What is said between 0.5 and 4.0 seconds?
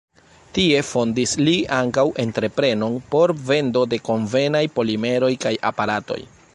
Tie fondis li ankaŭ entreprenon por vendo